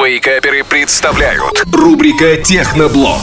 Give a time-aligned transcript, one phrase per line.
[0.00, 3.20] Вейкаперы представляют рубрика Техноблог.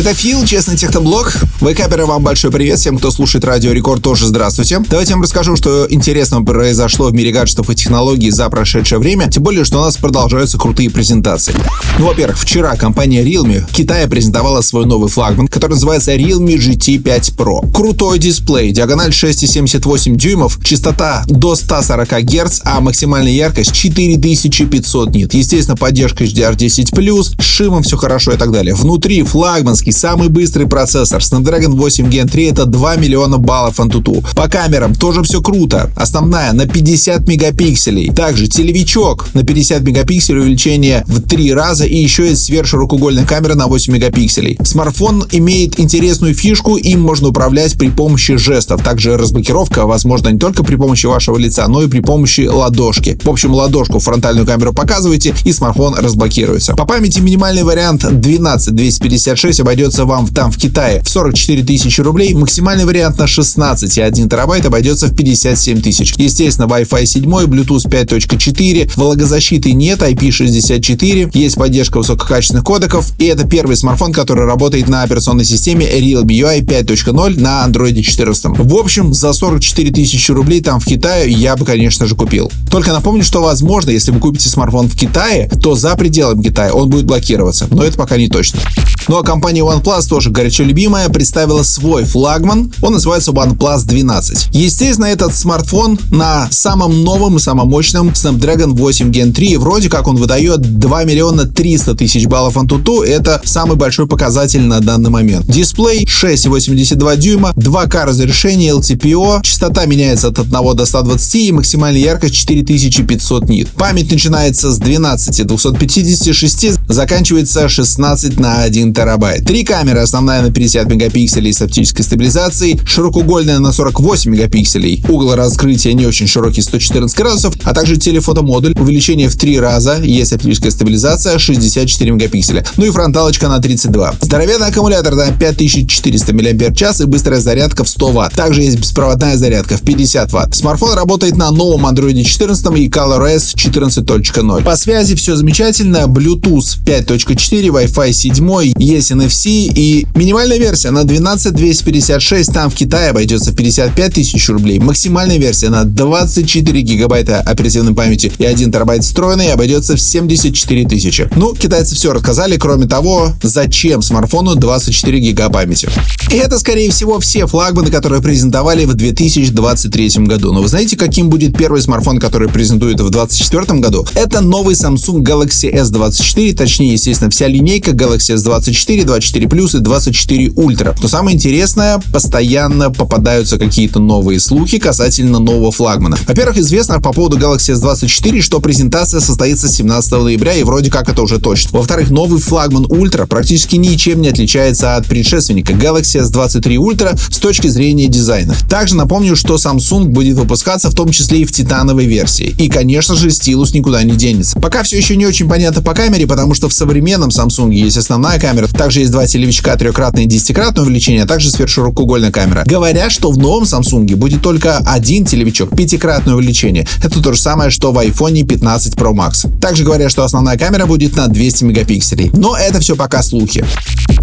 [0.00, 1.30] Это Фил, честный техноблог.
[1.60, 2.78] Вейкаперы, вам большой привет.
[2.78, 4.78] Всем, кто слушает Радио Рекорд, тоже здравствуйте.
[4.88, 9.30] Давайте я вам расскажу, что интересного произошло в мире гаджетов и технологий за прошедшее время.
[9.30, 11.54] Тем более, что у нас продолжаются крутые презентации.
[11.98, 17.00] Ну, во-первых, вчера компания Realme в Китае презентовала свой новый флагман, который называется Realme GT
[17.00, 17.70] 5 Pro.
[17.70, 25.34] Крутой дисплей, диагональ 6,78 дюймов, частота до 140 Гц, а максимальная яркость 4500 нит.
[25.34, 28.74] Естественно, поддержка HDR10+, с шимом все хорошо и так далее.
[28.74, 34.24] Внутри флагман японский самый быстрый процессор Snapdragon 8 Gen 3 это 2 миллиона баллов Antutu.
[34.34, 35.90] По камерам тоже все круто.
[35.96, 38.12] Основная на 50 мегапикселей.
[38.12, 43.66] Также телевичок на 50 мегапикселей увеличение в 3 раза и еще есть сверхширокоугольная камера на
[43.66, 44.58] 8 мегапикселей.
[44.64, 48.82] Смартфон имеет интересную фишку, им можно управлять при помощи жестов.
[48.82, 53.18] Также разблокировка возможно не только при помощи вашего лица, но и при помощи ладошки.
[53.22, 56.74] В общем, ладошку фронтальную камеру показываете и смартфон разблокируется.
[56.74, 62.84] По памяти минимальный вариант 12256 обойдется вам там в Китае в 44 тысячи рублей, максимальный
[62.84, 66.14] вариант на 16,1 терабайт обойдется в 57 тысяч.
[66.16, 73.76] Естественно, Wi-Fi 7, Bluetooth 5.4, влагозащиты нет, IP64, есть поддержка высококачественных кодеков, и это первый
[73.76, 78.58] смартфон, который работает на операционной системе Realme UI 5.0 на Android 14.
[78.58, 82.50] В общем, за 44 тысячи рублей там в Китае я бы, конечно же, купил.
[82.70, 86.90] Только напомню, что возможно, если вы купите смартфон в Китае, то за пределами Китая он
[86.90, 88.60] будет блокироваться, но это пока не точно.
[89.08, 92.72] Ну а компания OnePlus, тоже горячо любимая, представила свой флагман.
[92.82, 94.48] Он называется OnePlus 12.
[94.52, 99.56] Естественно, этот смартфон на самом новом и самом мощном Snapdragon 8 Gen 3.
[99.56, 103.04] Вроде как он выдает 2 миллиона 300 тысяч баллов Antutu.
[103.04, 105.46] Это самый большой показатель на данный момент.
[105.46, 112.34] Дисплей 6,82 дюйма, 2К разрешение, LTPO, частота меняется от 1 до 120 и максимальная яркость
[112.34, 113.68] 4500 нит.
[113.76, 118.99] Память начинается с 12 256, заканчивается 16 на 1 терабайт.
[119.46, 125.92] Три камеры, основная на 50 мегапикселей с оптической стабилизацией, широкоугольная на 48 мегапикселей, угол раскрытия
[125.94, 131.38] не очень широкий 114 градусов, а также телефотомодуль, увеличение в три раза, есть оптическая стабилизация
[131.38, 134.16] 64 мегапикселя, ну и фронталочка на 32.
[134.20, 138.34] Здоровенный аккумулятор на 5400 мАч и быстрая зарядка в 100 Вт.
[138.34, 140.54] Также есть беспроводная зарядка в 50 Вт.
[140.54, 144.62] Смартфон работает на новом Android 14 и ColorOS 14.0.
[144.62, 152.52] По связи все замечательно, Bluetooth 5.4, Wi-Fi 7, есть NFC и минимальная версия на 12256
[152.52, 154.78] там в Китае обойдется в 55 тысяч рублей.
[154.78, 161.28] Максимальная версия на 24 гигабайта оперативной памяти и 1 терабайт встроенной обойдется в 74 тысячи.
[161.36, 165.88] Ну, китайцы все рассказали, кроме того, зачем смартфону 24 гига памяти.
[166.30, 170.52] И это, скорее всего, все флагманы, которые презентовали в 2023 году.
[170.52, 174.06] Но вы знаете, каким будет первый смартфон, который презентуют в 2024 году?
[174.14, 179.80] Это новый Samsung Galaxy S24, точнее, естественно, вся линейка Galaxy S24, 24 24 Plus и
[179.80, 180.96] 24 Ultra.
[181.02, 186.16] Но самое интересное, постоянно попадаются какие-то новые слухи касательно нового флагмана.
[186.26, 191.22] Во-первых, известно по поводу Galaxy S24, что презентация состоится 17 ноября, и вроде как это
[191.22, 191.78] уже точно.
[191.78, 197.66] Во-вторых, новый флагман Ultra практически ничем не отличается от предшественника Galaxy S23 Ultra с точки
[197.66, 198.54] зрения дизайна.
[198.68, 202.54] Также напомню, что Samsung будет выпускаться в том числе и в титановой версии.
[202.58, 204.60] И, конечно же, стилус никуда не денется.
[204.60, 208.38] Пока все еще не очень понятно по камере, потому что в современном Samsung есть основная
[208.38, 212.64] камера, также есть два телевичка трехкратное и десятикратное увеличение, а также сверхширокоугольная камера.
[212.66, 216.86] Говорят, что в новом Samsung будет только один телевичок, пятикратное увеличение.
[217.02, 219.48] Это то же самое, что в iPhone 15 Pro Max.
[219.60, 222.30] Также говорят, что основная камера будет на 200 мегапикселей.
[222.34, 223.64] Но это все пока слухи.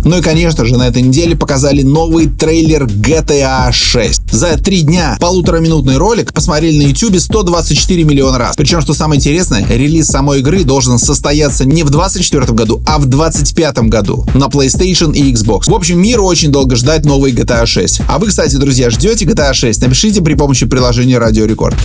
[0.04, 4.22] Ну и, конечно же, на этой неделе показали новый трейлер GTA 6.
[4.32, 8.56] За три дня полутораминутный ролик посмотрели на YouTube 124 миллиона раз.
[8.56, 13.06] Причем, что самое интересное, релиз самой игры должен состояться не в 2024 году, а в
[13.08, 15.70] 2025 году на PlayStation и Xbox.
[15.70, 18.02] В общем, миру очень долго ждать новый GTA 6.
[18.08, 19.82] А вы, кстати, друзья, ждете GTA 6?
[19.82, 21.76] Напишите при помощи приложения Радио Рекорд.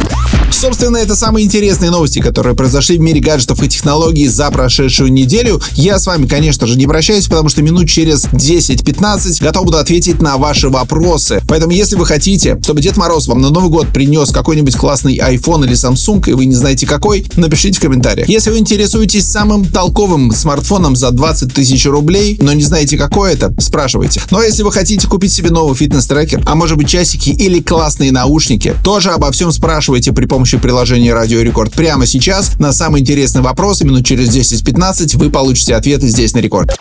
[0.50, 5.60] Собственно, это самые интересные новости, которые произошли в мире гаджетов и технологий за прошедшую неделю.
[5.72, 10.21] Я с вами, конечно же, не прощаюсь, потому что минут через 10-15 готов буду ответить
[10.21, 11.41] на ваши вопросы.
[11.48, 15.64] Поэтому, если вы хотите, чтобы Дед Мороз вам на Новый год принес какой-нибудь классный iPhone
[15.64, 18.28] или Samsung, и вы не знаете какой, напишите в комментариях.
[18.28, 23.54] Если вы интересуетесь самым толковым смартфоном за 20 тысяч рублей, но не знаете какой это,
[23.58, 24.20] спрашивайте.
[24.30, 28.12] Ну а если вы хотите купить себе новый фитнес-трекер, а может быть часики или классные
[28.12, 32.58] наушники, тоже обо всем спрашивайте при помощи приложения Радио Рекорд прямо сейчас.
[32.58, 36.76] На самый интересный вопрос минут через 10-15 вы получите ответы здесь на Рекорд.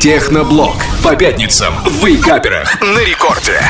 [0.00, 0.76] Техноблог.
[1.02, 3.60] По пятницам в Вейкаперах на рекорде.